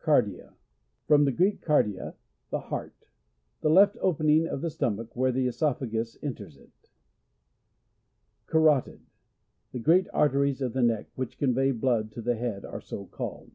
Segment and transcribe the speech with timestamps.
[0.00, 0.52] Cardia.—
[1.08, 2.14] From the Greek, kardia,
[2.50, 3.08] the heart.
[3.62, 6.90] The left opening of the stomach, where the oesophagus en ters it.
[8.46, 9.00] Carotid.—
[9.72, 13.52] The great arteries of the neck, which convey blood to the head, arc so called.